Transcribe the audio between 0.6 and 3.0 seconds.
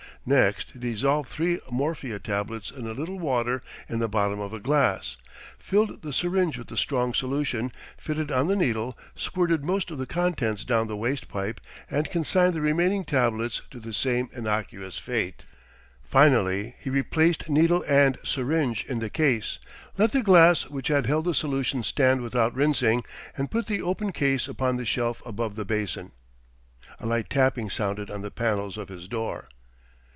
he dissolved three morphia tablets in a